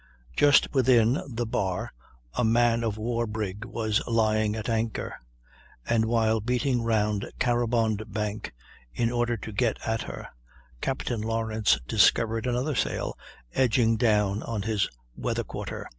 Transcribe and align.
Just 0.35 0.73
within 0.73 1.21
the 1.29 1.45
bar 1.45 1.93
a 2.33 2.43
man 2.43 2.83
of 2.83 2.97
war 2.97 3.27
brig 3.27 3.65
was 3.65 4.01
lying 4.07 4.55
at 4.55 4.67
anchor; 4.67 5.13
and 5.87 6.05
while 6.05 6.39
beating 6.41 6.81
round 6.81 7.29
Caroband 7.39 8.11
Bank, 8.11 8.51
in 8.91 9.11
order 9.11 9.37
to 9.37 9.51
get 9.51 9.77
at 9.87 10.01
her, 10.01 10.29
Captain 10.81 11.21
Lawrence 11.21 11.77
discovered 11.87 12.47
another 12.47 12.73
sail 12.73 13.15
edging 13.53 13.95
down 13.95 14.41
on 14.41 14.63
his 14.63 14.89
weather 15.15 15.43
quarter. 15.43 15.87